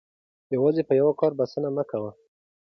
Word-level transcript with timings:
یوازې 0.55 0.81
په 0.89 0.93
یوه 0.99 1.13
کار 1.19 1.31
بسنه 1.39 1.69
مه 1.77 1.83
کوئ. 1.89 2.11